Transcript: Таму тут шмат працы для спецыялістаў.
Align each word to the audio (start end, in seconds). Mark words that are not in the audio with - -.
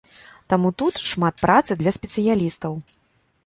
Таму 0.53 0.71
тут 0.83 1.03
шмат 1.11 1.45
працы 1.45 1.71
для 1.85 1.95
спецыялістаў. 2.01 2.73